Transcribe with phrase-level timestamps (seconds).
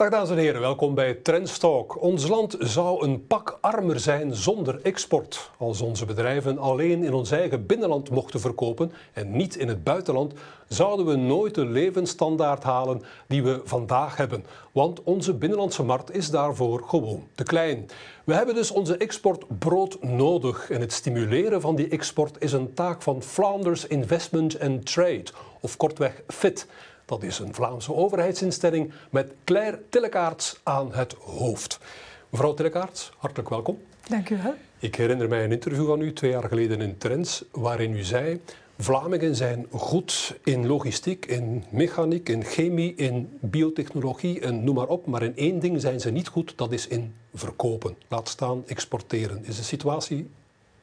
[0.00, 2.02] Dag dames en heren, welkom bij Trendstalk.
[2.02, 5.50] Ons land zou een pak armer zijn zonder export.
[5.58, 10.32] Als onze bedrijven alleen in ons eigen binnenland mochten verkopen en niet in het buitenland,
[10.68, 14.44] zouden we nooit de levensstandaard halen die we vandaag hebben.
[14.72, 17.86] Want onze binnenlandse markt is daarvoor gewoon te klein.
[18.24, 22.74] We hebben dus onze export brood nodig en het stimuleren van die export is een
[22.74, 25.24] taak van Flanders Investment and Trade,
[25.60, 26.66] of kortweg FIT.
[27.10, 31.78] Dat is een Vlaamse overheidsinstelling met Claire Tillekaarts aan het hoofd.
[32.28, 33.78] Mevrouw Tillekaarts, hartelijk welkom.
[34.08, 34.54] Dank u wel.
[34.78, 38.40] Ik herinner mij een interview van u twee jaar geleden in Trends, waarin u zei:
[38.78, 45.06] Vlamingen zijn goed in logistiek, in mechaniek, in chemie, in biotechnologie en noem maar op.
[45.06, 47.96] Maar in één ding zijn ze niet goed, dat is in verkopen.
[48.08, 49.44] Laat staan exporteren.
[49.44, 50.30] Is de situatie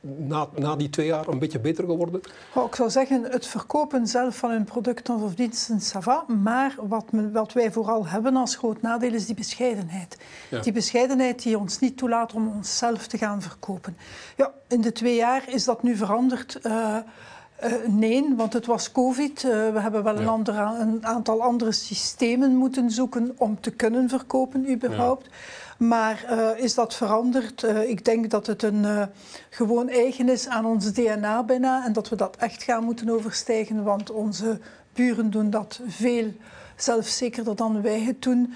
[0.02, 2.22] na, na die twee jaar een beetje beter geworden?
[2.54, 6.26] Oh, ik zou zeggen, het verkopen zelf van hun producten of diensten, ça va.
[6.44, 10.18] Maar wat, wat, wij vooral hebben als groot nadeel is die bescheidenheid.
[10.62, 13.98] Die bescheidenheid die ons niet toelaat om onszelf te gaan verkopen.
[14.36, 16.60] Ja, in de twee jaar is dat nu veranderd.
[16.64, 16.98] Uh,
[17.64, 19.44] uh, nee, want het was COVID.
[19.44, 20.48] Uh, we hebben wel een,
[20.82, 25.26] een, aantal andere systemen moeten zoeken om te kunnen verkopen, überhaupt.
[25.26, 25.32] Ja.
[25.78, 27.64] Maar uh, is dat veranderd?
[27.64, 29.04] Uh, ik denk dat het een uh,
[29.50, 33.84] gewoon eigen is aan ons DNA bijna en dat we dat echt gaan moeten overstijgen,
[33.84, 34.60] want onze
[34.94, 36.34] buren doen dat veel
[36.76, 38.54] zelfzekerder dan wij het doen.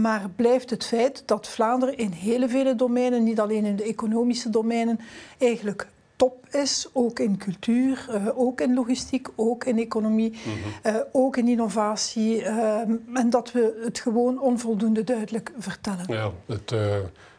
[0.00, 4.50] maar blijft het feit dat Vlaanderen in hele vele domeinen, niet alleen in de economische
[4.50, 5.00] domeinen,
[5.38, 5.86] eigenlijk
[6.16, 10.92] top is, ook in cultuur, uh, ook in logistiek, ook in economie, mm -hmm.
[10.92, 12.40] uh, ook in innovatie.
[12.40, 12.78] Uh,
[13.14, 16.04] en dat we het gewoon onvoldoende duidelijk vertellen.
[16.08, 16.70] Ja, het,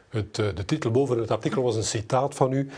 [0.08, 2.68] het, de titel boven het artikel was een citaat van u.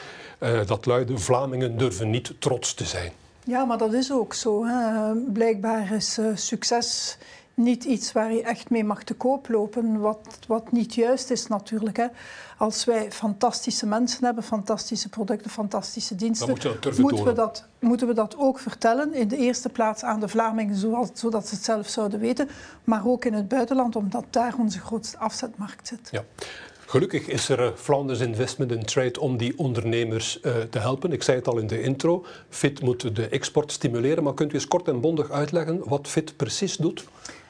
[0.67, 3.13] dat luidde: Vlamingen durven niet trots te zijn.
[3.45, 4.65] Ja, maar dat is ook zo.
[4.67, 5.15] Hè.
[5.15, 7.19] Blijkbaar is succes
[7.59, 11.47] niet iets waar je echt mee mag te koop lopen, wat, wat niet juist is
[11.47, 11.97] natuurlijk.
[11.97, 12.07] Hè.
[12.59, 18.15] Als wij fantastische mensen hebben, fantastische producten, fantastische diensten, moet moeten, we dat, moeten we
[18.15, 19.15] dat ook vertellen.
[19.15, 20.77] In de eerste plaats aan de Vlamingen,
[21.15, 22.49] zodat ze het zelf zouden weten,
[22.85, 26.09] maar ook in het buitenland, omdat daar onze grootste afzetmarkt zit.
[26.11, 26.25] Ja.
[26.87, 31.13] Gelukkig is er Flanders Investment and Trade om die ondernemers uh, te helpen.
[31.13, 34.55] Ik zei het al in de intro, FIT moet de export stimuleren, maar kunt u
[34.55, 37.05] eens kort en bondig uitleggen wat FIT precies doet?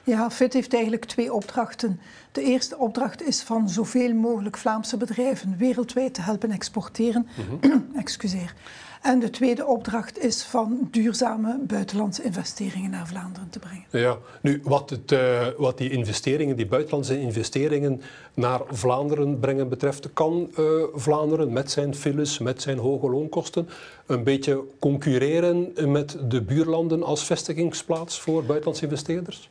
[0.09, 2.01] Ja, FIT heeft eigenlijk twee opdrachten.
[2.33, 7.29] De eerste opdracht is van zoveel mogelijk Vlaamse bedrijven wereldwijd te helpen exporteren.
[7.37, 7.91] Mm -hmm.
[8.05, 8.55] Excuseer.
[9.03, 13.85] En de tweede opdracht is van duurzame buitenlandse investeringen naar Vlaanderen te brengen.
[13.91, 18.01] Ja, nu wat, het, uh, wat die investeringen, die buitenlandse investeringen
[18.35, 20.65] naar Vlaanderen brengen betreft, kan uh,
[20.95, 23.69] Vlaanderen met zijn files, met zijn hoge loonkosten,
[24.07, 29.49] een beetje concurreren met de buurlanden als vestigingsplaats voor buitenlandse investeerders?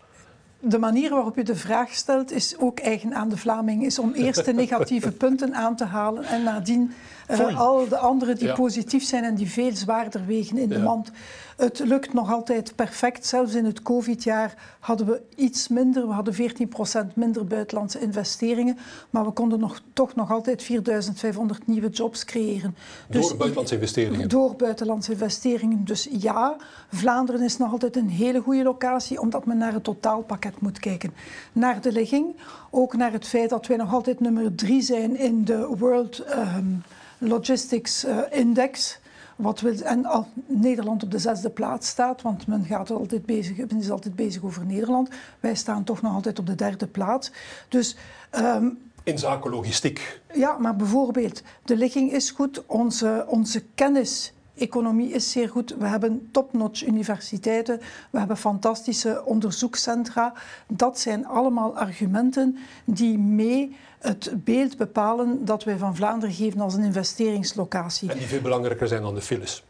[0.60, 3.86] De manier waarop u de vraag stelt is ook eigen aan de Vlaming.
[3.86, 6.92] Is om eerst de negatieve punten aan te halen en nadien
[7.32, 8.54] uh, al de andere die ja.
[8.54, 11.12] positief zijn en die veel zwaarder wegen in de mand.
[11.58, 13.26] Het lukt nog altijd perfect.
[13.26, 16.08] Zelfs in het COVID-jaar hadden we iets minder.
[16.08, 18.78] We hadden 14% minder buitenlandse investeringen.
[19.10, 22.76] Maar we konden nog, toch nog altijd 4500 nieuwe jobs creëren.
[23.08, 24.30] Dus, door buitenlandse investeringen?
[24.30, 25.86] Door buitenlandse investeringen.
[25.86, 26.56] Dus ja,
[26.92, 31.14] Vlaanderen is nog altijd een hele goede locatie, omdat men naar het totaalpakket moet kijken.
[31.54, 32.36] Naar de ligging,
[32.70, 36.84] ook naar het feit dat wij nog altijd nummer drie zijn in de World um,
[37.18, 39.00] Logistics uh, Index.
[39.36, 43.58] Wat wil, en al Nederland op de zesde plaats staat, want men, gaat altijd bezig,
[43.58, 45.10] men is altijd bezig over Nederland.
[45.40, 47.32] Wij staan toch nog altijd op de derde plaats.
[47.70, 47.96] Dus,
[48.40, 50.22] um, in zaken logistiek.
[50.34, 55.76] Ja, maar bijvoorbeeld, de ligging is goed, onze, onze kennis economie is zeer goed.
[55.78, 57.80] We hebben top-notch universiteiten,
[58.10, 60.34] we hebben fantastische onderzoekscentra.
[60.68, 66.74] Dat zijn allemaal argumenten die mee het beeld bepalen dat wij van Vlaanderen geven als
[66.74, 68.12] een investeringslocatie.
[68.12, 69.64] En die veel belangrijker zijn dan de files.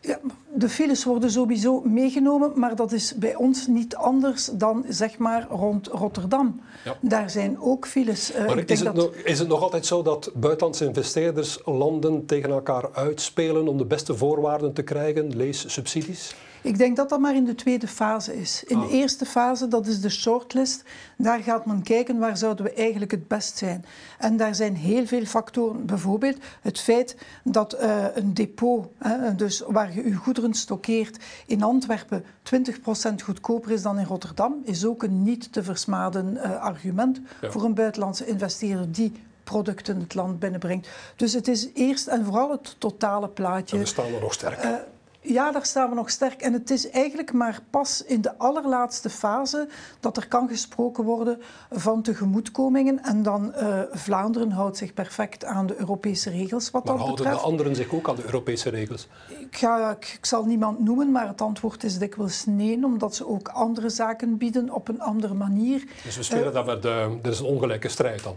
[0.00, 0.18] Ja,
[0.54, 5.46] de files worden sowieso meegenomen, maar dat is bij ons niet anders dan zeg maar
[5.50, 6.60] rond Rotterdam.
[6.84, 6.96] Ja.
[7.00, 8.34] Daar zijn ook files.
[8.34, 8.94] Uh, maar is het, dat...
[8.94, 13.84] nog, is het, nog, altijd zo dat buitenlandse investeerders landen tegen elkaar uitspelen om de
[13.84, 16.34] beste voorwaarden te krijgen, lees subsidies?
[16.62, 18.64] Ik denk dat dat maar in de tweede fase is.
[18.64, 18.88] In oh.
[18.88, 20.82] de eerste fase, dat is de shortlist,
[21.16, 23.84] daar gaat men kijken waar zouden we eigenlijk het best zijn.
[24.18, 25.86] En daar zijn heel veel factoren.
[25.86, 31.62] Bijvoorbeeld het feit dat uh, een depot, hè, dus waar je je goederen stockeert, in
[31.62, 37.20] Antwerpen 20% goedkoper is dan in Rotterdam, is ook een niet te versmaden uh, argument
[37.40, 37.50] ja.
[37.50, 39.12] voor een buitenlandse investeerder die
[39.44, 40.88] producten het land binnenbrengt.
[41.16, 43.76] Dus het is eerst en vooral het totale plaatje.
[43.76, 44.64] En we staan er nog sterk.
[44.64, 44.74] Uh,
[45.24, 46.40] Ja, daar staan we nog sterk.
[46.40, 49.68] En het is eigenlijk maar pas in de allerlaatste fase
[50.00, 51.40] dat er kan gesproken worden
[51.70, 53.02] van tegemoetkomingen.
[53.02, 57.24] En dan uh, Vlaanderen houdt zich perfect aan de Europese regels wat maar dat houden
[57.24, 57.44] betreft.
[57.44, 59.08] de anderen zich ook aan de Europese regels?
[59.28, 63.28] Ik, ga, ik, ik, zal niemand noemen, maar het antwoord is dikwijls nee, omdat ze
[63.28, 65.84] ook andere zaken bieden op een andere manier.
[66.04, 68.36] Dus we spelen uh, dat met, uh, er is een ongelijke strijd dan?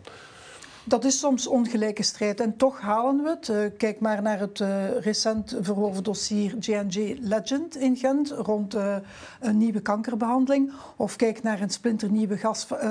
[0.87, 3.47] Dat is soms ongelijke strijd en toch halen we het.
[3.47, 8.95] Uh, kijk maar naar het uh, recent verworven dossier J&J Legend in Gent rond uh,
[9.39, 10.71] een nieuwe kankerbehandeling.
[10.95, 12.37] Of kijk naar een splinternieuwe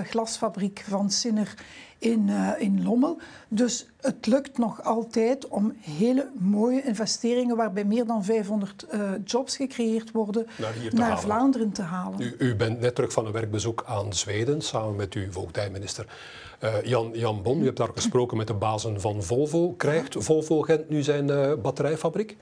[0.04, 1.54] glasfabriek van Sinner
[1.98, 3.18] in, in Lommel.
[3.48, 8.86] Dus het lukt nog altijd om hele mooie investeringen waarbij meer dan 500
[9.24, 12.20] jobs gecreëerd worden naar, naar Vlaanderen te halen.
[12.20, 16.06] U, u, bent net terug van een werkbezoek aan Zweden samen met uw voogdijminister.
[16.64, 19.72] Uh, Jan, Jan Bon, u hebt daar gesproken met de bazen van Volvo.
[19.72, 21.26] Krijgt Volvo Gent nu zijn
[21.62, 22.36] batterijfabriek?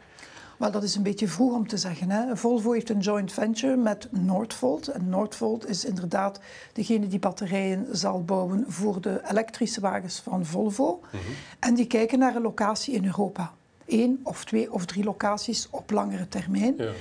[0.62, 2.10] Wel, dat is een beetje vroeg om te zeggen.
[2.10, 2.36] Hè.
[2.36, 4.88] Volvo heeft een joint venture met Nordvolt.
[4.88, 6.40] En Nordvolt is inderdaad
[6.72, 11.00] degene die batterijen zal bouwen voor de elektrische wagens van Volvo.
[11.02, 11.34] Mm -hmm.
[11.58, 13.54] En die kijken naar een locatie in Europa.
[13.86, 16.74] Eén of twee of drie locaties op langere termijn.
[16.76, 16.92] Ja.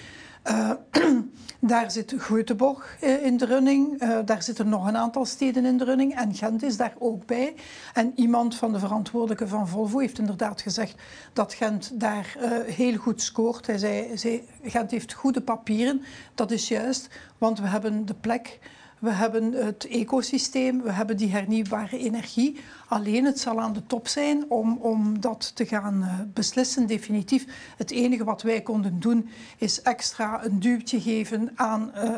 [0.50, 0.72] Uh,
[1.60, 4.02] daar zit Göteborg uh, in de running.
[4.04, 6.16] Uh, daar zitten nog een aantal steden in de running.
[6.16, 7.56] En Gent is daar ook bij.
[7.94, 10.96] En iemand van de verantwoordelijke van Volvo heeft inderdaad gezegd
[11.34, 12.36] dat Gent daar
[12.66, 13.68] heel goed scoort.
[13.68, 16.02] Hij zei, zei, Gent heeft goede papieren.
[16.36, 18.60] Dat is juist, want we hebben de plek...
[19.02, 22.60] We hebben het ecosysteem, we hebben die hernieuwbare energie.
[22.88, 27.46] Alleen het zal aan de top zijn om, om dat te gaan uh, beslissen, definitief.
[27.78, 32.10] Het enige wat wij konden doen is extra een duwtje geven aan uh,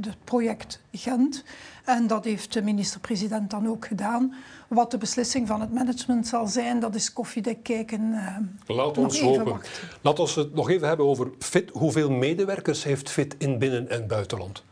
[0.00, 1.44] het project Gent.
[1.84, 4.34] En dat heeft de minister-president dan ook gedaan.
[4.68, 8.00] Wat de beslissing van het management zal zijn, dat is koffiedek kijken.
[8.00, 9.60] Uh, Laat ons hopen.
[10.00, 11.70] Laten we het nog even hebben over FIT.
[11.70, 14.62] Hoeveel medewerkers heeft FIT in binnen- en buitenland?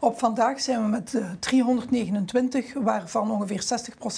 [0.00, 3.64] Op vandaag zijn we met uh, 329, waarvan ongeveer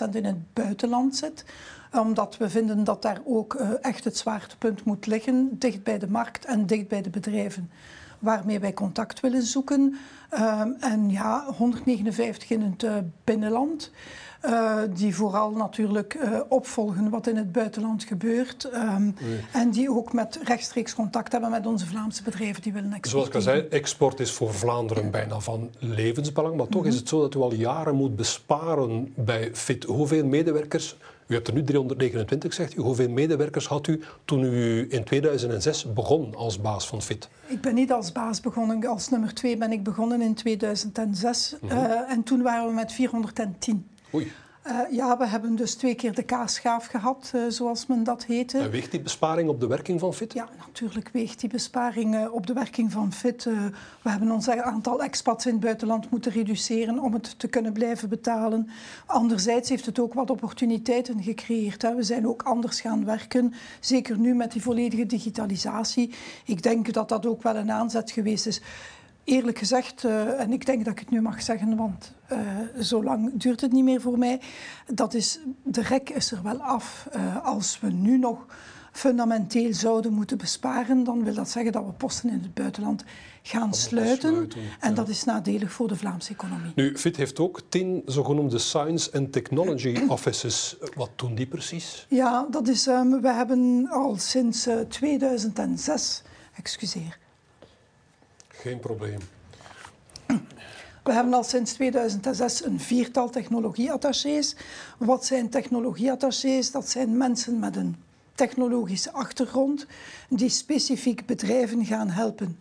[0.09, 1.45] 60% in het buitenland zit.
[1.93, 6.09] Omdat we vinden dat daar ook uh, echt het zwaartepunt moet liggen, dicht bij de
[6.11, 7.71] markt en dicht bij de bedrijven
[8.19, 9.97] waarmee wij contact willen zoeken.
[10.35, 13.91] Uh, en ja, 159 in het uh, binnenland.
[14.45, 18.69] Uh, die vooral natuurlijk uh, opvolgen wat in het buitenland gebeurt.
[18.75, 19.41] Um, nee.
[19.53, 23.33] En die ook met rechtstreeks contact hebben met onze Vlaamse bedrijven die willen exporteren.
[23.33, 26.57] Zoals ik al zei, export is voor Vlaanderen bijna van levensbelang.
[26.57, 26.91] Maar toch mm -hmm.
[26.91, 29.85] is het zo dat u al jaren moet besparen bij FIT.
[29.85, 30.97] Hoeveel medewerkers...
[31.29, 32.81] U hebt er nu 329, zegt u.
[32.81, 37.29] Hoeveel medewerkers had u toen u in 2006 begon als baas van FIT?
[37.47, 38.87] Ik ben niet als baas begonnen.
[38.87, 41.57] Als nummer twee ben ik begonnen in 2006.
[41.61, 41.79] Mm -hmm.
[41.79, 43.89] uh, en toen waren we met 410.
[44.15, 44.33] Oei.
[44.69, 48.59] Uh, ja, we hebben dus twee keer de kaasschaaf gehad, uh, zoals men dat heette.
[48.59, 50.33] En weegt die besparing op de werking van FIT?
[50.33, 53.45] Ja, natuurlijk weegt die besparing uh, op de werking van FIT.
[53.45, 58.09] we hebben ons aantal expats in het buitenland moeten reduceren om het te kunnen blijven
[58.09, 58.71] betalen.
[59.07, 61.83] Anderzijds heeft het ook wat opportuniteiten gecreëerd.
[61.83, 61.95] Hè.
[61.95, 66.15] We zijn ook anders gaan werken, zeker nu met die volledige digitalisatie.
[66.45, 68.61] Ik denk dat dat ook wel een aanzet geweest is
[69.29, 72.39] eerlijk gezegd, uh, en ik denk dat ik het nu mag zeggen, want uh,
[72.83, 74.41] zo lang duurt het niet meer voor mij,
[74.87, 77.09] dat is, de rek is er wel af.
[77.17, 78.47] Uh, als we nu nog
[78.93, 83.05] fundamenteel zouden moeten besparen, dan wil dat zeggen dat we posten in het buitenland
[83.43, 84.29] gaan sluiten.
[84.29, 84.61] sluiten.
[84.81, 84.95] En ja.
[84.95, 86.73] dat is nadelig voor de Vlaamse economie.
[86.75, 90.77] Nu, FIT heeft ook tien zogenoemde Science and Technology Offices.
[90.95, 92.07] Wat doen die precies?
[92.09, 96.23] Ja, dat is, um, we hebben al sinds 2006,
[96.57, 97.19] excuseer,
[98.59, 99.19] geen probleem.
[101.05, 104.57] We hebben al sinds 2006 een viertal technologieattachés.
[104.99, 106.71] Wat zijn technologieattachés?
[106.71, 107.97] Dat zijn mensen met een
[108.35, 109.87] technologische achtergrond
[110.29, 112.59] die specifiek bedrijven gaan helpen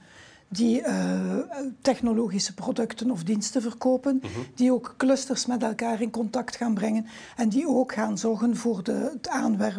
[0.50, 1.38] die uh,
[1.82, 4.44] technologische producten of diensten verkopen, uh -huh.
[4.56, 8.84] die ook clusters met elkaar in contact gaan brengen en die ook gaan zorgen voor
[8.84, 9.30] de, het,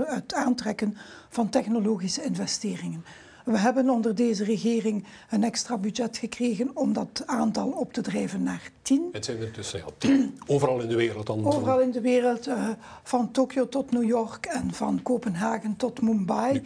[0.06, 0.96] het aantrekken
[1.28, 3.04] van technologische investeringen.
[3.50, 8.42] We hebben onder deze regering een extra budget gekregen om dat aantal op te drijven
[8.42, 9.08] naar tien.
[9.12, 10.38] Het zijn er dus ja, tien.
[10.46, 11.46] Overal in de wereld dan?
[11.46, 12.68] Overal in de wereld, uh,
[13.02, 16.62] van Tokio tot New York en van Kopenhagen tot Mumbai.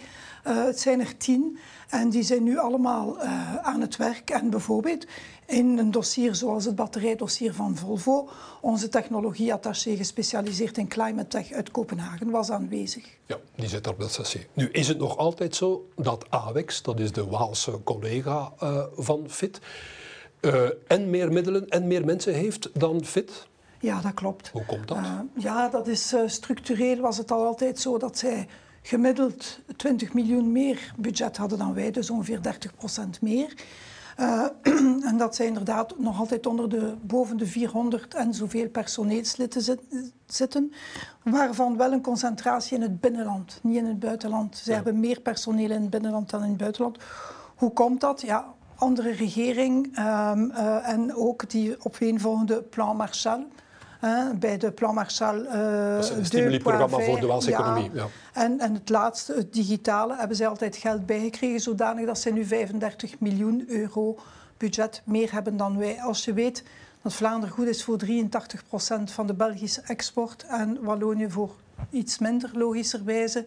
[0.46, 1.58] Uh, het zijn er tien
[1.88, 4.30] en die zijn nu allemaal uh, aan het werk.
[4.30, 5.06] En bijvoorbeeld
[5.46, 8.28] in een dossier zoals het batterijdossier van Volvo,
[8.61, 13.04] onze technologieattaché gespecialiseerd in climate tech uit Kopenhagen was aanwezig.
[13.26, 14.46] Ja, die zit op dat dossier.
[14.52, 19.25] Nu is het nog altijd zo dat AWEX, dat is de Waalse collega uh, van
[19.28, 19.61] FIT,
[20.87, 23.46] en meer middelen en meer mensen heeft dan FIT?
[23.80, 24.49] Ja, dat klopt.
[24.49, 24.99] Hoe komt dat?
[25.37, 28.49] ja, dat is structureel was het al altijd zo dat zij
[28.82, 33.54] gemiddeld 20 miljoen meer budget hadden dan wij, dus ongeveer 30 procent meer.
[34.20, 34.46] Uh,
[35.10, 39.80] en dat zij inderdaad nog altijd onder de, boven de 400 en zoveel personeelsleden
[40.26, 40.72] zitten,
[41.22, 44.56] waarvan wel een concentratie in het binnenland, niet in het buitenland.
[44.56, 46.98] Ze hebben meer personeel in het binnenland dan in het buitenland.
[47.56, 48.20] Hoe komt dat?
[48.20, 53.46] Ja, andere regering um, uh, en ook die opeenvolgende plan Marshall
[54.38, 55.38] bij de Plan Marshall.
[55.38, 57.90] Uh, dat is een stimulieprogramma voor de Waalse economie.
[57.92, 58.06] Ja.
[58.32, 62.44] En, en het laatste, het digitale, hebben zij altijd geld bijgekregen, zodanig dat zij nu
[62.44, 64.18] 35 miljoen euro
[64.56, 66.00] budget meer hebben dan wij.
[66.00, 66.64] Als je weet
[67.02, 71.54] dat Vlaanderen goed is voor 83 procent van de Belgische export en Wallonië voor
[71.90, 73.47] iets minder, logischerwijze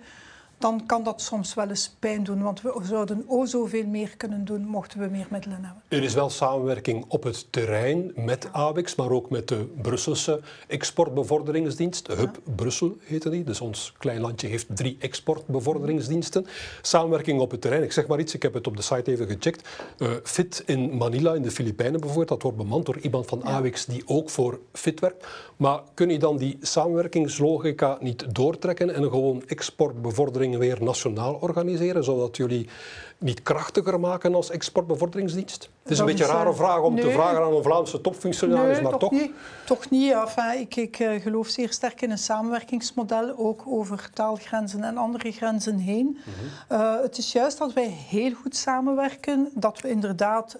[0.65, 2.41] dan kan dat soms wel eens pijn doen.
[2.41, 5.83] Want we zouden o zoveel meer kunnen doen mochten we meer middelen hebben.
[5.87, 12.05] Er is wel samenwerking op het terrein met AWEX, maar ook met de Brusselse exportbevorderingsdienst.
[12.05, 13.43] De Hub Brussel heette die.
[13.43, 16.45] Dus ons klein landje heeft drie exportbevorderingsdiensten.
[16.81, 17.83] Samenwerking op het terrein.
[17.83, 19.69] Ik zeg maar iets, ik heb het op de site even gecheckt.
[19.97, 23.85] Uh, FIT in Manila, in de Filipijnen bijvoorbeeld, dat wordt bemand door iemand van AWEX
[23.85, 25.27] die ook voor FIT werkt.
[25.57, 32.37] Maar kun je dan die samenwerkingslogica niet doortrekken en gewoon exportbevordering weer nationaal organiseren, zodat
[32.37, 32.69] jullie
[33.17, 35.69] niet krachtiger maken als exportbevorderingsdienst?
[35.83, 38.81] Het is een beetje een rare eh, vraag om te vragen aan een Vlaamse topfunctionaris,
[38.81, 38.99] maar toch?
[38.99, 39.11] toch?
[39.11, 39.31] Niet,
[39.65, 40.11] toch niet.
[40.11, 45.31] Enfin, ik, ik uh, geloof zeer sterk in een samenwerkingsmodel, ook over taalgrenzen en andere
[45.31, 46.05] grenzen heen.
[46.05, 46.33] Mm
[46.67, 46.77] -hmm.
[46.77, 50.57] uh, het is juist dat wij heel goed samenwerken, dat we inderdaad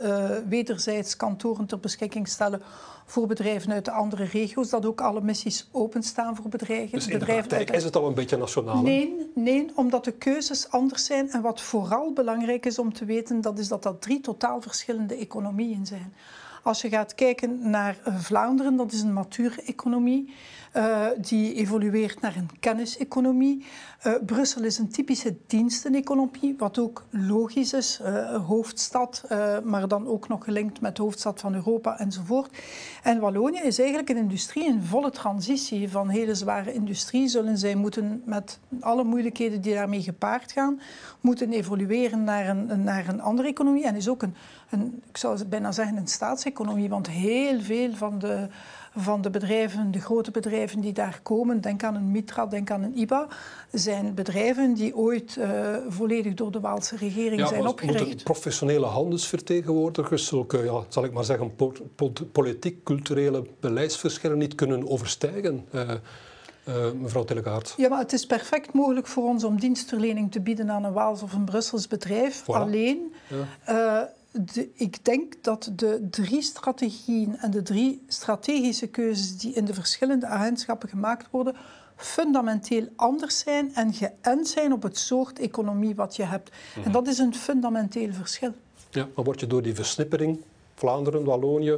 [0.49, 2.61] wederzijds kantoren ter beschikking stellen
[3.05, 6.91] voor bedrijven uit de andere regio's, dat ook alle missies openstaan voor bedrijven.
[6.91, 8.81] Dus in bedrijven de praktijk is het al een beetje nationaal?
[8.81, 11.29] Nee, nee, omdat de keuzes anders zijn.
[11.29, 15.15] En wat vooral belangrijk is om te weten, dat is dat dat drie totaal verschillende
[15.15, 16.13] economieën zijn.
[16.65, 20.33] Als je gaat kijken naar Vlaanderen, dat is een mature economie.
[20.77, 23.65] Uh, die evolueert naar een kenniseconomie.
[24.07, 27.99] Uh, Brussel is een typische diensteneconomie, wat ook logisch is.
[28.01, 29.23] Uh, hoofdstad,
[29.63, 32.57] maar dan ook nog gelinkt met de hoofdstad van Europa enzovoort.
[33.03, 35.89] En Wallonië is eigenlijk een industrie in volle transitie.
[35.89, 40.81] Van hele zware industrie zullen zij moeten, met alle moeilijkheden die daarmee gepaard gaan,
[41.21, 43.85] moeten evolueren naar een, naar een andere economie.
[43.85, 44.35] En is ook een,
[44.69, 48.47] een, ik zou bijna zeggen, een staatseconomie, want heel veel van de
[48.97, 52.83] van de bedrijven, de grote bedrijven die daar komen, denk aan een Mitra, denk aan
[52.83, 53.27] een IBA,
[53.71, 58.05] zijn bedrijven die ooit uh, volledig door de Waalse regering ja, zijn opgericht.
[58.05, 61.51] Moeten professionele handelsvertegenwoordigers zulke, ja, zal ik maar zeggen,
[62.31, 65.65] politiek, culturele beleidsverschillen niet kunnen overstijgen?
[65.71, 65.81] Uh,
[66.67, 67.73] uh, mevrouw Telekaart.
[67.77, 71.21] Ja, maar het is perfect mogelijk voor ons om dienstverlening te bieden aan een Waals
[71.21, 72.41] of een Brussels bedrijf.
[72.41, 72.45] Voilà.
[72.45, 73.13] Alleen,
[73.65, 79.65] ja de, ik denk dat de drie strategieën en de drie strategische keuzes die in
[79.65, 81.55] de verschillende agentschappen gemaakt worden,
[81.95, 86.49] fundamenteel anders zijn en geënt zijn op het soort economie wat je hebt.
[86.75, 86.91] En mhm.
[86.91, 88.53] dat is een fundamenteel verschil.
[88.89, 90.41] Ja, maar word je door die versnippering,
[90.75, 91.77] Vlaanderen, Wallonië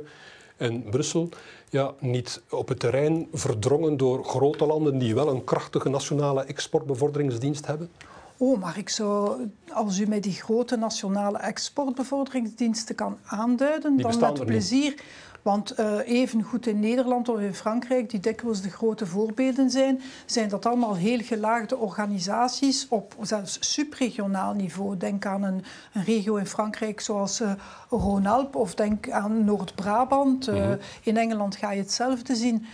[0.57, 1.29] en Brussel,
[1.69, 7.65] ja, niet op het terrein verdrongen door grote landen die wel een krachtige nationale exportbevorderingsdienst
[7.65, 7.89] hebben?
[8.37, 9.41] Oh, maar ik zou,
[9.73, 15.01] als u mij die grote nationale exportbevorderingsdiensten kan aanduiden, dan met plezier.
[15.41, 20.01] Want uh, even goed in Nederland of in Frankrijk, die dikwijls de grote voorbeelden zijn,
[20.25, 24.97] zijn dat allemaal heel gelaagde organisaties op zelfs subregionaal niveau.
[24.97, 25.63] Denk aan een,
[25.93, 27.51] een regio in Frankrijk zoals uh,
[27.89, 30.47] Rhône-Alpes of denk aan Noord-Brabant.
[30.47, 30.77] Uh, mm -hmm.
[31.03, 32.65] In Engeland ga je hetzelfde zien.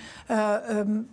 [0.71, 1.09] Um,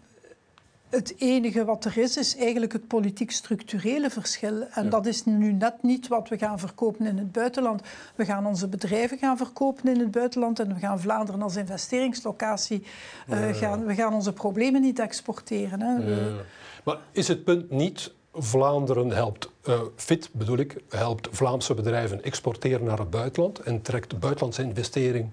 [0.90, 4.62] het enige wat er is, is eigenlijk het politiek-structurele verschil.
[4.70, 4.90] En ja.
[4.90, 7.82] dat is nu net niet wat we gaan verkopen in het buitenland.
[8.14, 12.82] We gaan onze bedrijven gaan verkopen in het buitenland en we gaan Vlaanderen als investeringslocatie
[13.28, 13.52] uh, ja.
[13.52, 13.86] gaan.
[13.86, 15.80] We gaan onze problemen niet exporteren.
[15.80, 15.94] Hè.
[15.94, 16.32] Ja.
[16.84, 22.84] Maar is het punt niet Vlaanderen helpt, uh, FIT bedoel ik, helpt Vlaamse bedrijven exporteren
[22.84, 25.30] naar het buitenland en trekt buitenlandse investering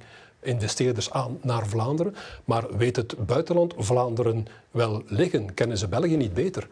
[0.47, 2.15] investeerders aan naar Vlaanderen.
[2.45, 5.53] Maar weet het buitenland Vlaanderen wel liggen?
[5.53, 6.67] Kennen ze België niet beter?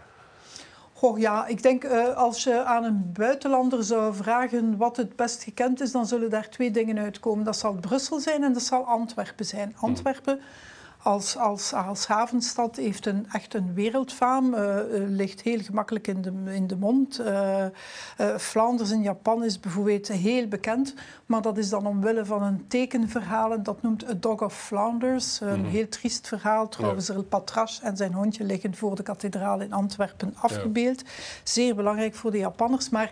[0.94, 5.44] Goh, ja, ik denk uh, als je aan een buitenlander zou vragen wat het best
[5.44, 7.46] gekend is, dan zullen daar twee dingen uitkomen.
[7.46, 9.76] Dat zal Brussel zijn en dat zal Antwerpen zijn.
[9.80, 10.40] Antwerpen
[11.06, 16.32] als, als, als havenstad heeft een, echt een wereldfaam, uh, ligt heel gemakkelijk in de,
[16.54, 17.20] in de mond.
[17.20, 17.66] Uh,
[18.38, 20.94] Flanders in Japan is bijvoorbeeld heel bekend,
[21.26, 23.64] maar dat is dan omwille van een tekenverhaal.
[23.64, 25.40] dat noemt A Dog of Flanders.
[25.40, 25.66] Een mm.
[25.66, 26.70] heel triest verhaal.
[26.70, 27.22] Trouwens, ja.
[27.30, 31.02] Patras en zijn hondje liggen voor de kathedraal in Antwerpen afgebeeld.
[31.02, 31.08] Ja.
[31.44, 33.12] Zeer belangrijk voor de Japanners, maar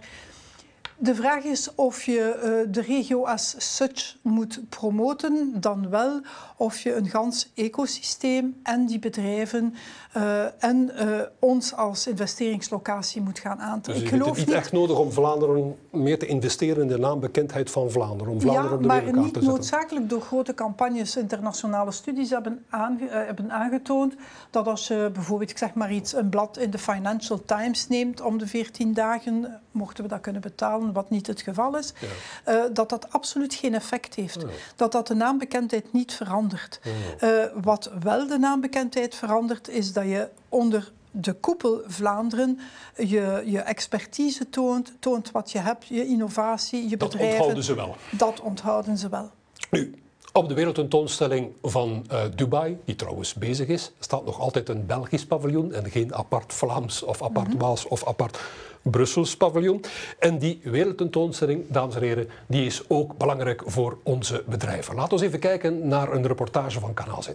[0.97, 2.35] De vraag is of je
[2.65, 6.21] uh, de regio as such moet promoten, dan wel
[6.57, 9.75] of je een gans ecosysteem en die bedrijven
[10.17, 14.03] uh, en uh, ons als investeringslocatie moet gaan aantrekken.
[14.03, 17.71] Dus je vindt het niet echt nodig om Vlaanderen meer te investeren in de naambekendheid
[17.71, 19.59] van Vlaanderen, om Vlaanderen ja, op de maar wereldkaart niet te zetten?
[19.59, 21.17] noodzakelijk door grote campagnes.
[21.17, 24.15] Internationale studies hebben, aange, hebben aangetoond
[24.49, 28.21] dat als je bijvoorbeeld, ik zeg maar iets, een blad in de Financial Times neemt
[28.21, 31.93] om de 14 dagen, mochten we dat kunnen betalen, wat niet het geval is,
[32.45, 32.53] ja.
[32.53, 34.41] uh, dat dat absoluut geen effect heeft.
[34.41, 34.47] Ja.
[34.75, 36.79] Dat dat de naambekendheid niet verandert.
[37.19, 37.43] Ja.
[37.43, 42.59] Uh, wat wel de naambekendheid verandert, is dat je onder de koepel Vlaanderen
[42.95, 47.29] je, je expertise toont, toont wat je hebt, je innovatie, je bedrijven.
[47.29, 47.95] Dat onthouden ze wel.
[48.11, 49.31] Dat onthouden ze wel.
[49.69, 50.02] Nu,
[50.33, 55.25] op de wereldtentoonstelling van uh, Dubai, die trouwens bezig is, staat nog altijd een Belgisch
[55.25, 57.61] paviljoen en geen apart Vlaams of apart mm -hmm.
[57.61, 58.39] Waals of apart
[58.81, 59.83] Brussels paviljoen.
[60.19, 64.95] En die wereldtentoonstelling, dames en heren, die is ook belangrijk voor onze bedrijven.
[64.95, 67.29] Laten we even kijken naar een reportage van Kanaal Z.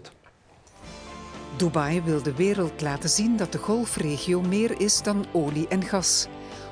[1.56, 6.28] Dubai wil de wereld laten zien dat de golfregio meer is dan olie en gas.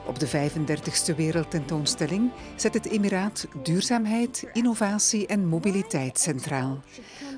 [0.07, 6.81] Op de 35e wereldtentoonstelling zet het Emiraat duurzaamheid, innovatie en mobiliteit centraal.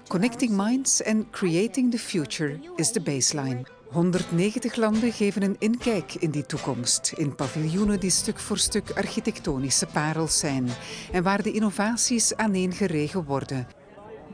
[0.08, 3.66] Connecting minds and creating the future is de baseline.
[3.90, 9.86] 190 landen geven een inkijk in die toekomst, in paviljoenen die stuk voor stuk architectonische
[9.86, 10.68] parels zijn
[11.12, 13.66] en waar de innovaties aaneengeregen worden.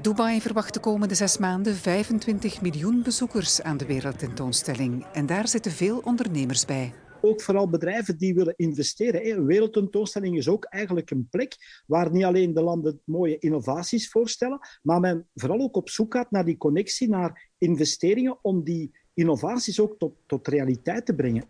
[0.03, 5.73] Dubai verwacht de komende zes maanden 25 miljoen bezoekers aan de wereldtentoonstelling en daar zitten
[5.73, 6.93] veel ondernemers bij
[7.25, 9.29] ook vooral bedrijven die willen investeren.
[9.31, 14.59] Een wereldtentoonstelling is ook eigenlijk een plek waar niet alleen de landen mooie innovaties voorstellen,
[14.83, 19.81] maar men vooral ook op zoek gaat naar die connectie, naar investeringen om die innovaties
[19.81, 21.45] ook tot, tot realiteit te brengen.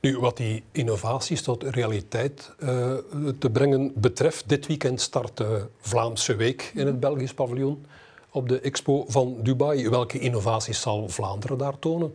[0.00, 2.94] Nu, wat die innovaties tot realiteit uh,
[3.38, 7.86] te brengen betreft, dit weekend start de Vlaamse Week in het Belgisch paviljoen
[8.30, 9.88] op de expo van Dubai.
[9.88, 12.14] Welke innovaties zal Vlaanderen daar tonen?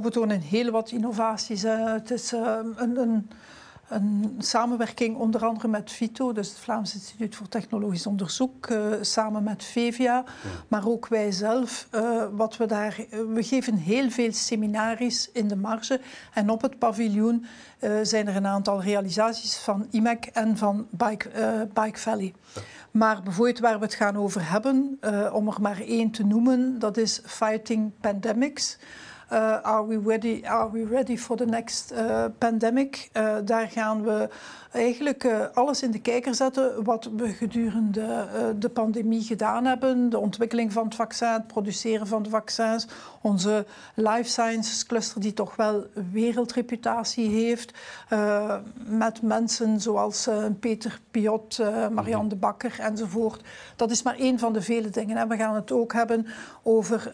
[0.00, 1.62] We tonen heel wat innovaties.
[1.62, 3.30] Het is uh, een, een,
[3.88, 9.42] een, samenwerking onder andere met FITO, dus het Vlaams Instituut voor Technologisch Onderzoek, uh, samen
[9.42, 10.24] met VEVIA, ja.
[10.68, 11.88] maar ook wij zelf.
[12.32, 12.96] wat we, daar,
[13.34, 16.00] we geven heel veel seminaries in de marge
[16.32, 17.46] en op het paviljoen
[18.02, 21.28] zijn er een aantal realisaties van IMEC en van Bike,
[21.72, 22.34] Bike Valley.
[22.54, 22.62] Ja.
[22.90, 24.98] Maar bijvoorbeeld waar we het gaan over hebben,
[25.32, 28.78] om er maar één te noemen, dat is Fighting Pandemics.
[29.32, 33.10] Uh, are, we ready, are we ready for the next uh, pandemic?
[33.12, 34.28] Uh, daar gaan we
[34.72, 38.26] eigenlijk alles in de kijker zetten wat we gedurende
[38.58, 40.10] de pandemie gedaan hebben.
[40.10, 42.86] De ontwikkeling van het vaccin, het produceren van de vaccins.
[43.22, 47.72] Onze life sciences cluster die toch wel wereldreputatie heeft.
[48.74, 50.28] Met mensen zoals
[50.60, 51.58] Peter Piot,
[51.90, 53.42] Marianne de Bakker enzovoort.
[53.76, 55.16] Dat is maar één van de vele dingen.
[55.16, 55.26] Hè.
[55.26, 56.26] We gaan het ook hebben
[56.62, 57.10] over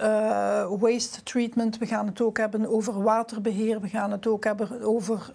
[0.78, 1.78] waste treatment.
[1.78, 3.80] We gaan het ook hebben over waterbeheer.
[3.80, 5.32] We gaan het ook hebben over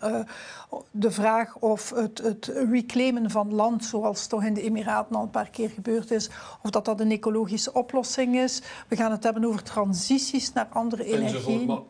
[0.92, 5.30] de vraag of het, het, reclaimen van land, zoals toch in de Emiraten al een
[5.30, 6.30] paar keer gebeurd is,
[6.64, 8.62] of dat dat een ecologische oplossing is.
[8.88, 11.84] We gaan het hebben over transities naar andere energie.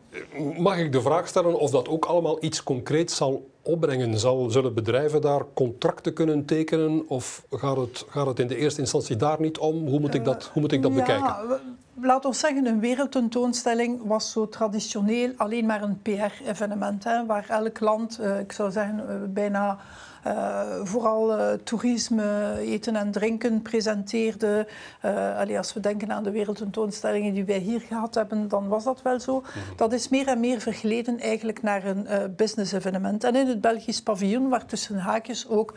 [0.58, 4.18] Mag ik de vraag stellen of dat ook allemaal iets concreets zal opbrengen?
[4.18, 8.80] Zal, zullen bedrijven daar contracten kunnen tekenen of gaat het, gaat het in de eerste
[8.80, 9.86] instantie daar niet om?
[9.86, 11.60] Hoe moet ik dat, hoe moet ik dat ja, bekijken?
[12.04, 18.18] Laat ons zeggen, een wereldtentoonstelling was zo traditioneel alleen maar een PR-evenement, waar elk land,
[18.20, 19.78] uh, ik zou zeggen, uh, bijna
[20.26, 24.66] uh, vooral uh, toerisme, eten en drinken presenteerde.
[25.04, 28.84] Uh, allee, als we denken aan de wereldtentoonstellingen die wij hier gehad hebben, dan was
[28.84, 29.42] dat wel zo.
[29.44, 29.62] -hmm.
[29.76, 33.24] Dat is meer en meer vergeleden eigenlijk naar een business-evenement.
[33.24, 35.74] En in het Belgisch paviljoen, waar tussen haakjes ook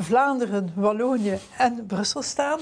[0.00, 2.58] Vlaanderen, Wallonië en Brussel staan.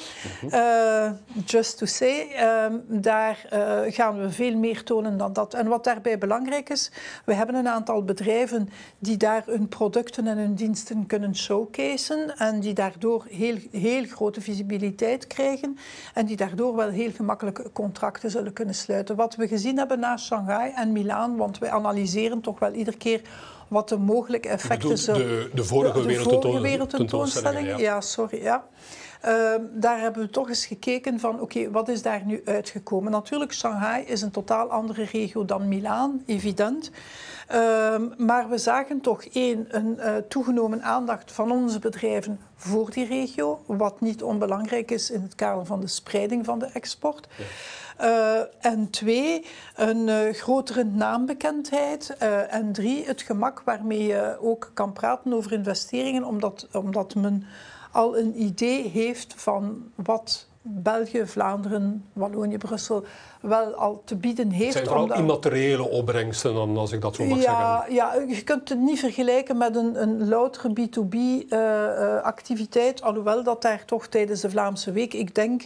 [0.53, 1.11] Uh,
[1.45, 2.27] just to say,
[2.65, 5.55] um, daar uh, gaan we veel meer tonen dan dat.
[5.55, 6.91] En wat daarbij belangrijk is,
[7.25, 12.61] we hebben een aantal bedrijven die daar hun producten en hun diensten kunnen showcaseen en
[12.61, 15.79] die daardoor heel, heel grote visibiliteit krijgen
[16.15, 19.17] en die daardoor wel heel gemakkelijk contracten zullen kunnen sluiten.
[19.17, 23.21] Wat we gezien hebben na Shanghai en Milaan, want wij analyseren toch wel iedere keer
[23.69, 25.19] wat de mogelijke effecten zijn.
[25.19, 27.67] De, de vorige, de, de wereldtentoonstelling.
[27.67, 27.79] Ja.
[27.79, 28.43] ja, sorry.
[28.43, 28.65] Ja.
[29.27, 33.13] Uh, daar hebben we toch eens gekeken van, oké, okay, wat is daar nu uitgekomen?
[33.13, 36.91] Natuurlijk, Shanghai is een totaal andere regio dan Milaan, evident.
[37.53, 43.07] Uh, maar we zagen toch één, een uh, toegenomen aandacht van onze bedrijven voor die
[43.07, 47.29] regio, wat niet onbelangrijk is in het kader van de spreiding van de export.
[47.37, 47.45] Ja.
[48.01, 52.17] Uh, en twee, een uh, grotere naambekendheid.
[52.23, 57.47] Uh, en drie, het gemak waarmee je ook kan praten over investeringen, omdat, omdat men
[57.93, 63.05] al een idee heeft van wat België, Vlaanderen, Wallonië, Brussel
[63.41, 64.65] wel al te bieden heeft.
[64.65, 65.19] Het zijn vooral omdat...
[65.19, 67.45] immateriële opbrengsten, dan, als ik dat zo mag ja,
[67.79, 67.95] zeggen.
[67.95, 73.85] Ja, je kunt het niet vergelijken met een, een loutere B2B-activiteit, uh, alhoewel dat daar
[73.85, 75.63] toch tijdens de Vlaamse Week, ik denk,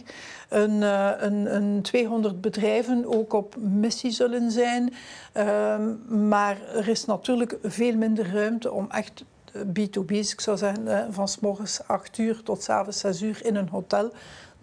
[0.49, 4.93] een, uh, een, een 200 bedrijven ook op missie zullen zijn.
[5.37, 5.75] Uh,
[6.07, 9.23] maar er is natuurlijk veel minder ruimte om echt
[9.57, 13.55] B2B's, ik zou zeggen, van s morgens 8 uur tot s avonds 6 uur in
[13.55, 14.11] een hotel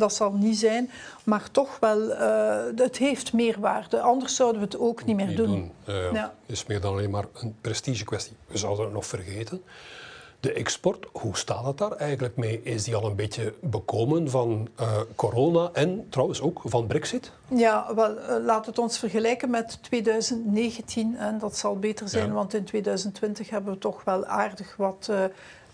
[0.01, 0.91] dat zal niet zijn.
[1.25, 4.01] Maar toch wel, uh, het heeft meerwaarde.
[4.01, 5.47] Anders zouden we het ook niet meer niet doen.
[5.47, 5.73] doen.
[5.89, 6.35] Uh, ja.
[6.47, 8.37] is meer dan alleen maar een prestige kwestie.
[8.47, 9.63] We zouden het nog vergeten.
[10.41, 12.63] De export, hoe staat het daar eigenlijk mee?
[12.63, 17.33] Is die al een beetje bekomen van uh, corona en trouwens ook van Brexit?
[17.49, 21.17] Ja, wel, uh, laat het ons vergelijken met 2019.
[21.17, 22.33] En dat zal beter zijn, ja.
[22.33, 25.25] want in 2020 hebben we toch wel aardig wat uh,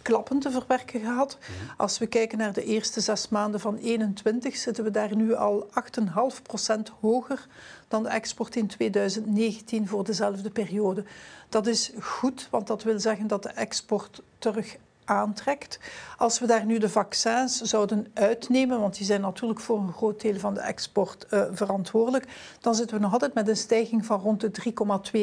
[0.07, 1.39] klappen te verwerken gehad.
[1.41, 1.75] Mm-hmm.
[1.77, 5.67] Als we kijken naar de eerste zes maanden van 2021, zitten we daar nu al
[5.67, 7.47] 8,5% hoger
[7.89, 11.05] dan de export in 2019 voor dezelfde periode.
[11.49, 15.79] Dat is goed, want dat wil zeggen dat de export terug aantrekt.
[16.17, 20.21] Als we daar nu de vaccins zouden uitnemen, want die zijn natuurlijk voor een groot
[20.21, 22.27] deel van de export uh, verantwoordelijk,
[22.61, 24.51] dan zitten we nog altijd met een stijging van rond de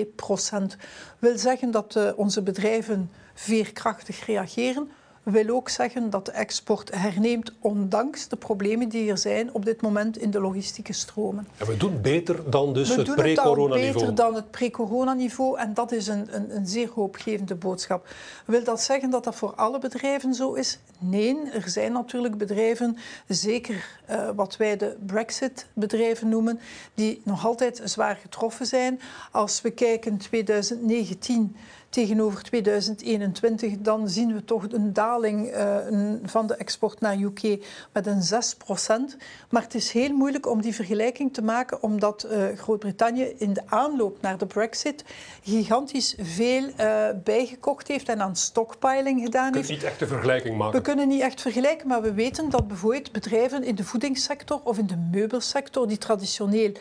[0.07, 0.77] 3,2 procent.
[1.19, 4.89] Wil zeggen dat uh, onze bedrijven veerkrachtig reageren
[5.23, 9.81] wil ook zeggen dat de export herneemt, ondanks de problemen die er zijn op dit
[9.81, 11.47] moment in de logistieke stromen.
[11.57, 13.93] En we doen beter dan dus we het pre-coronaniveau?
[13.93, 18.07] We doen beter dan het pre-coronaniveau en dat is een, een, een, zeer hoopgevende boodschap.
[18.45, 20.79] Wil dat zeggen dat dat voor alle bedrijven zo is?
[20.97, 26.59] Nee, er zijn natuurlijk bedrijven, zeker uh, wat wij de Brexit-bedrijven noemen,
[26.93, 28.99] die nog altijd zwaar getroffen zijn.
[29.31, 31.55] Als we kijken 2019
[31.93, 35.77] tegenover 2021, dan zien we toch een daling uh,
[36.23, 39.17] van de export naar UK met een 6 procent.
[39.49, 43.61] Maar het is heel moeilijk om die vergelijking te maken, omdat uh, Groot-Brittannië in de
[43.65, 45.03] aanloop naar de Brexit
[45.43, 49.67] gigantisch veel uh, bijgekocht heeft en aan stockpiling gedaan heeft.
[49.67, 50.77] We kunnen niet echt een vergelijking maken.
[50.77, 54.77] We kunnen niet echt vergelijken, maar we weten dat bijvoorbeeld bedrijven in de voedingssector of
[54.77, 56.71] in de meubelsector, die traditioneel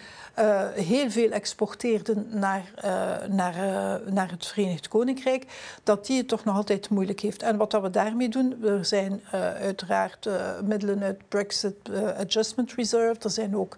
[0.74, 2.72] heel veel exporteerden naar,
[3.28, 3.54] naar,
[4.10, 5.00] naar het Verenigd Koninkrijk,
[5.82, 7.42] dat die het toch nog altijd moeilijk heeft.
[7.42, 9.20] En wat dat we daarmee doen, er zijn
[9.60, 10.28] uiteraard
[10.64, 11.76] middelen uit Brexit
[12.18, 13.76] Adjustment Reserve, er zijn ook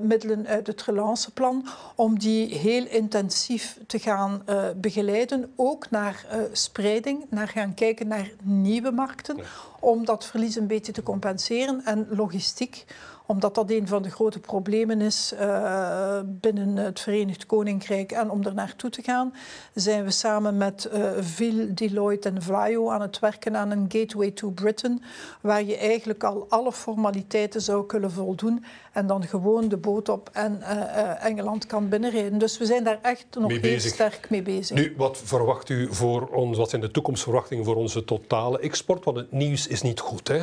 [0.00, 4.44] middelen uit het relanceplan, om die heel intensief te gaan
[4.76, 9.38] begeleiden, ook naar spreiding, naar gaan kijken naar nieuwe markten,
[9.80, 11.84] om dat verlies een beetje te compenseren.
[11.84, 12.84] En logistiek
[13.26, 18.12] omdat dat een van de grote problemen is uh, binnen het Verenigd Koninkrijk.
[18.12, 19.34] En om er naartoe te gaan,
[19.74, 24.30] zijn we samen met uh, Vil, Deloitte en Vlaio aan het werken aan een Gateway
[24.30, 25.02] to Britain,
[25.40, 30.30] waar je eigenlijk al alle formaliteiten zou kunnen voldoen en dan gewoon de boot op
[30.32, 32.38] en uh, Engeland kan binnenrijden.
[32.38, 34.76] Dus we zijn daar echt nog mee heel sterk mee bezig.
[34.76, 39.04] Nu, wat verwacht u voor ons, wat zijn de toekomstverwachtingen voor onze totale export?
[39.04, 40.28] Want het nieuws is niet goed.
[40.28, 40.40] Hè?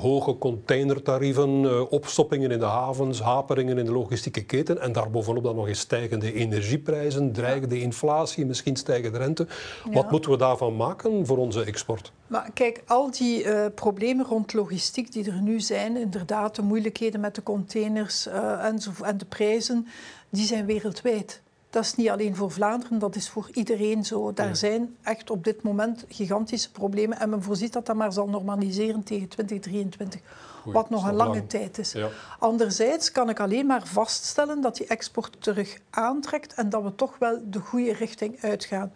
[0.00, 5.68] hoge containertarieven, opstoppingen in de havens, haperingen in de logistieke keten en daarbovenop dan nog
[5.68, 9.46] eens stijgende energieprijzen, dreigende inflatie, misschien stijgende rente.
[9.84, 9.92] Ja.
[9.92, 12.12] Wat moeten we daarvan maken voor onze export?
[12.32, 17.20] Maar kijk, al die uh, problemen rond logistiek die er nu zijn, inderdaad de moeilijkheden
[17.20, 19.86] met de containers uh, en, en de prijzen,
[20.30, 21.40] die zijn wereldwijd.
[21.70, 24.32] Dat is niet alleen voor Vlaanderen, dat is voor iedereen zo.
[24.32, 24.54] Daar ja.
[24.54, 29.02] zijn echt op dit moment gigantische problemen en men voorziet dat dat maar zal normaliseren
[29.02, 30.20] tegen 2023.
[30.64, 31.48] Wat nog een lange lang.
[31.48, 31.92] tijd is.
[31.92, 32.08] Ja.
[32.38, 37.16] Anderzijds kan ik alleen maar vaststellen dat die export terug aantrekt en dat we toch
[37.18, 38.92] wel de goede richting uitgaan.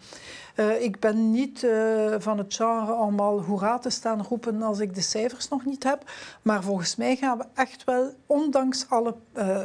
[0.57, 4.95] Uh, ik ben niet uh, van het genre allemaal hoera te staan roepen als ik
[4.95, 6.11] de cijfers nog niet heb.
[6.43, 9.59] Maar volgens mij gaan we echt wel, ondanks alle uh,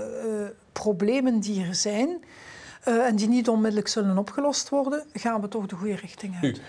[0.71, 2.23] problemen die er zijn...
[2.83, 6.61] en die niet onmiddellijk zullen opgelost worden, gaan we toch de goede richting uit.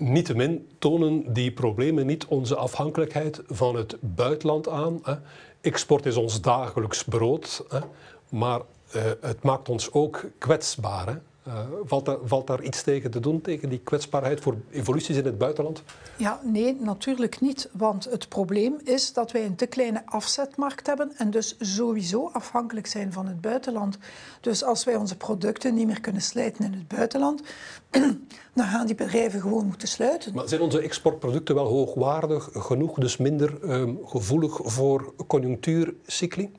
[0.00, 5.00] Niettemin tonen die problemen niet onze afhankelijkheid van het buitenland aan.
[5.60, 7.64] Export is ons dagelijks brood,
[8.28, 8.60] maar
[8.96, 11.20] uh, het maakt ons ook kwetsbaar.
[11.50, 15.24] Uh, valt, daar, valt, daar, iets tegen te doen, tegen die kwetsbaarheid voor evoluties in
[15.24, 15.82] het buitenland?
[16.16, 17.68] Ja, nee, natuurlijk niet.
[17.72, 22.86] Want het probleem is dat wij een te kleine afzetmarkt hebben en dus sowieso afhankelijk
[22.86, 23.98] zijn van het buitenland.
[24.40, 27.42] Dus als wij onze producten niet meer kunnen slijten in het buitenland,
[28.54, 30.34] dan gaan die bedrijven gewoon moeten sluiten.
[30.34, 36.52] Maar zijn onze exportproducten wel hoogwaardig genoeg, dus minder um, gevoelig voor conjunctuurcycli?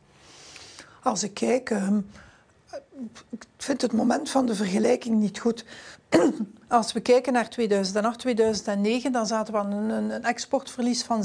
[1.03, 1.99] Als ik kijk, ehm,
[3.29, 5.65] ik vind het moment van de vergelijking niet goed.
[6.67, 11.23] Als we kijken naar 2008, 2009, dan zaten we aan een, een exportverlies van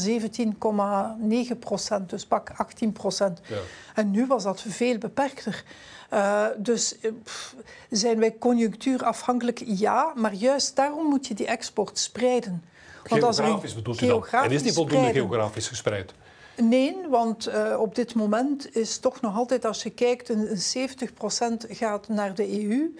[1.51, 3.41] 17,9 procent, dus pak 18 procent.
[3.49, 3.57] Ja.
[3.95, 5.65] En nu was dat veel beperkter.
[6.13, 7.11] Uh, dus eh,
[7.91, 9.63] zijn wij conjunctuurafhankelijk?
[9.65, 12.65] Ja, maar juist daarom moet je die export spreiden.
[13.09, 14.27] Want geografisch bedoelt u dan?
[14.31, 16.15] En is die voldoende geografisch gespreid?
[16.57, 21.71] Nee, want uh, op dit moment is toch nog altijd, als je kijkt, een, 70%
[21.71, 22.95] gaat naar de EU,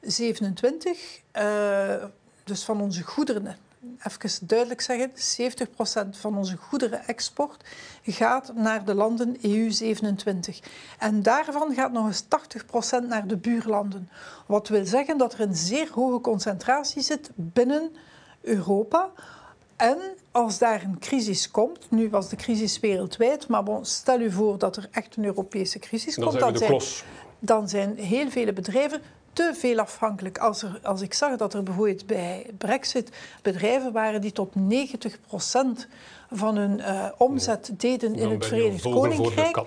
[0.00, 2.04] 27, uh,
[2.44, 3.56] dus van onze goederen.
[4.02, 7.64] Even duidelijk zeggen, 70% van onze goederenexport
[8.02, 10.66] gaat naar de landen EU27.
[10.98, 12.24] En daarvan gaat nog eens
[13.02, 14.08] 80% naar de buurlanden.
[14.46, 17.96] Wat wil zeggen dat er een zeer hoge concentratie zit binnen
[18.40, 19.10] Europa
[19.76, 19.98] en
[20.30, 24.58] als daar een crisis komt, nu was de crisis wereldwijd, maar bon, stel u voor
[24.58, 26.92] dat er echt een Europese crisis dan komt, zijn dan, zijn,
[27.38, 29.00] dan zijn heel vele bedrijven
[29.32, 30.38] te veel afhankelijk.
[30.38, 33.10] Als, er, als ik zag dat er bijvoorbeeld bij Brexit
[33.42, 35.88] bedrijven waren die tot 90 procent
[36.30, 39.66] van hun uh, omzet deden in het Verenigd Koninkrijk, kat,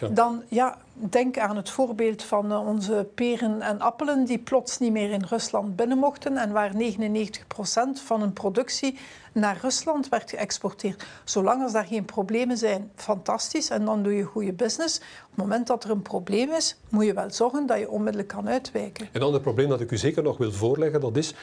[0.00, 0.08] ja.
[0.08, 4.92] dan ja, denk aan het voorbeeld van uh, onze peren en appelen die plots niet
[4.92, 8.98] meer in Rusland binnen mochten en waar 99 procent van hun productie
[9.32, 11.04] naar Rusland werd geëxporteerd.
[11.24, 13.70] Zolang als daar geen problemen zijn, fantastisch.
[13.70, 14.98] En dan doe je goede business.
[14.98, 18.28] Op het moment dat er een probleem is, moet je wel zorgen dat je onmiddellijk
[18.28, 19.08] kan uitwijken.
[19.12, 21.34] Een ander probleem dat ik u zeker nog wil voorleggen, dat is...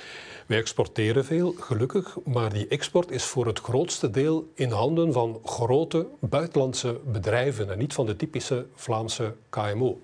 [0.46, 5.40] Wij exporteren veel, gelukkig, maar die export is voor het grootste deel in handen van
[5.44, 10.00] grote buitenlandse bedrijven en niet van de typische Vlaamse KMO.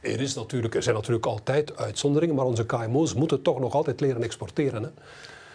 [0.00, 4.00] Er, is natuurlijk, er zijn natuurlijk altijd uitzonderingen, maar onze KMO's moeten toch nog altijd
[4.00, 4.82] leren exporteren.
[4.82, 4.88] Hè?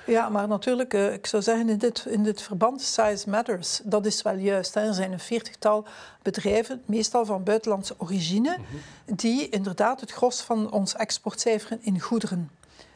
[0.05, 3.81] Ja, maar natuurlijk, uh, ik zou zeggen in dit, in dit verband, size matters.
[3.83, 4.73] Dat is wel juist.
[4.73, 4.81] Hè.
[4.81, 5.85] Er zijn een veertigtal
[6.21, 9.15] bedrijven, meestal van buitenlandse origine, mhm.
[9.15, 12.49] die inderdaad het gros van ons exportcijfer in goederen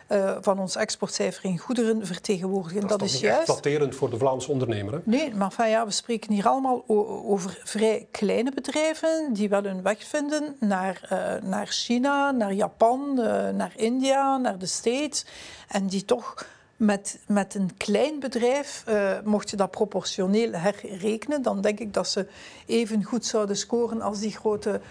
[0.08, 2.82] uh, van ons exportcijfer in goederen vertegenwoordigen.
[2.82, 3.39] Dat is, dat is juist.
[3.39, 4.94] exploiterend voor de Vlaamse ondernemer.
[4.94, 5.00] Hè?
[5.04, 6.84] Nee, maar van, ja, we spreken hier allemaal
[7.26, 13.15] over vrij kleine bedrijven die wel hun weg vinden naar, uh, naar China, naar Japan,
[13.18, 15.26] uh, naar India, naar de States.
[15.68, 16.46] En die toch
[16.78, 22.08] met, met een klein bedrijf, uh, mocht je dat proportioneel herrekenen, dan denk ik dat
[22.08, 22.28] ze
[22.65, 24.82] even goed zouden scoren als die grote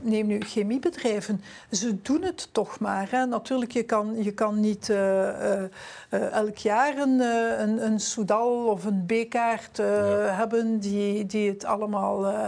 [0.00, 3.10] neem nu chemiebedrijven, ze doen het toch maar.
[3.10, 3.26] Hè.
[3.26, 7.20] Natuurlijk, je kan, je kan niet uh, uh, elk jaar een,
[7.60, 9.84] een, een Soudal of een B-kaart ja.
[10.36, 12.46] hebben die, die het allemaal...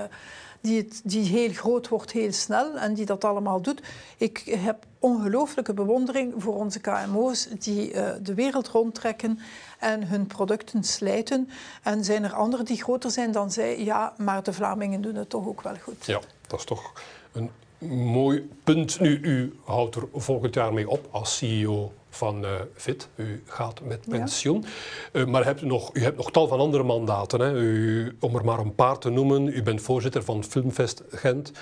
[0.61, 3.83] die, het, die heel groot wordt, heel snel en die dat allemaal doet.
[4.17, 9.39] Ik heb ongelooflijke bewondering voor onze KMO's die de wereld rondtrekken
[9.79, 11.49] en hun producten slijten.
[11.83, 13.85] En zijn er anderen die groter zijn dan zij?
[13.85, 16.07] Ja, maar de Vlamingen doen het toch ook wel goed.
[16.07, 16.93] Ja, dat is toch
[17.33, 17.51] een
[17.89, 19.01] mooi punt.
[19.01, 23.09] Nu, u houdt er volgend jaar mee op als CEO van uh, FIT.
[23.15, 24.65] U gaat met pensioen.
[25.13, 25.21] Ja.
[25.21, 27.41] Uh, maar hebt u, nog, u hebt nog tal van andere mandaten.
[27.41, 27.55] Hè.
[27.55, 29.49] U, om er maar een paar te noemen.
[29.49, 31.53] U bent voorzitter van Filmfest Gent.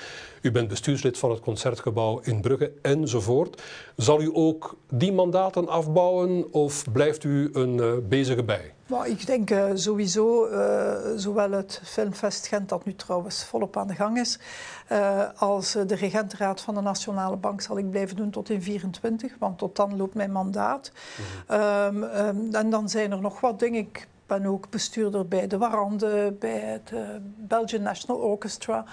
[0.43, 3.63] U bent bestuurslid van het Concertgebouw in Brugge enzovoort.
[3.97, 8.73] Zal u ook die mandaten afbouwen of blijft u een uh, bezige bij?
[8.89, 13.87] Maar ik denk uh, sowieso, uh, zowel het Filmfest Gent, dat nu trouwens volop aan
[13.87, 14.39] de gang is,
[14.93, 19.33] uh, als de regentenraad van de Nationale Bank zal ik blijven doen tot in 24,
[19.39, 20.93] want tot dan loopt mijn mandaat.
[20.93, 21.61] Mm -hmm.
[21.61, 23.81] um, um, en dan zijn er nog wat dingen.
[23.81, 27.01] Ik ben ook bestuurder bij de Warande, bij het uh,
[27.37, 28.85] Belgian National Orchestra.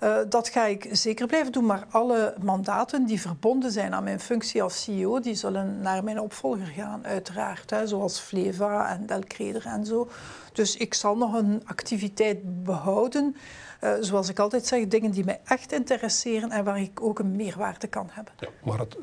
[0.00, 0.20] Ja.
[0.22, 4.20] Uh, dat ga ik zeker blijven doen, maar alle mandaten die verbonden zijn aan mijn
[4.20, 7.70] functie als CEO, die zullen naar mijn opvolger gaan, uiteraard.
[7.70, 10.08] Hè, zoals Fleva en Del Creder en zo.
[10.52, 13.36] Dus ik zal nog een activiteit behouden.
[13.80, 17.36] Uh, zoals ik altijd zeg, dingen die mij echt interesseren en waar ik ook een
[17.36, 18.32] meerwaarde kan hebben.
[18.38, 18.96] Ja, maar het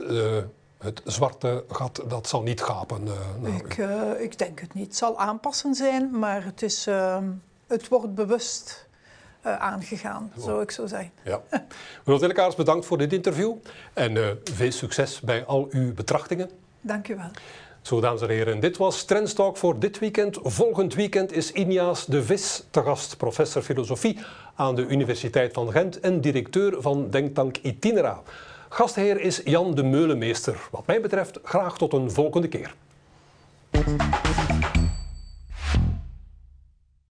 [0.77, 3.07] het zwarte gat, dat zal niet gapen.
[3.43, 4.85] Uh, ik, uh, ik, denk het niet.
[4.85, 7.17] Het zal aanpassen zijn, maar het, is, uh,
[7.67, 8.85] het wordt bewust
[9.41, 10.45] aangegaan, wow.
[10.45, 11.11] zou ik zo zeggen.
[11.23, 11.41] Ja.
[11.97, 13.53] Mevrouw Tillekaars, bedankt voor dit interview.
[13.93, 16.49] En veel succes bij al uw betrachtingen.
[16.81, 17.31] Dank u wel.
[17.87, 20.37] Zo, dames en heren, dit was Trendstalk voor dit weekend.
[20.41, 24.19] Volgend weekend is Iniaas de Vis te gast, professor filosofie
[24.55, 28.21] aan de Universiteit van Gent en directeur van Denktank Itinera.
[28.69, 30.67] Gastheer is Jan de Meulemeester.
[30.71, 32.73] Wat mij betreft graag tot een volgende keer.